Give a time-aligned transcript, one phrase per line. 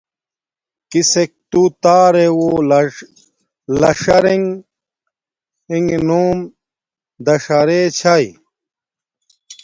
[0.91, 2.49] کسک تو تارے وہ
[3.79, 6.37] لݽر رنݣ نوم
[7.25, 8.27] داݽا رے چھاݵ۔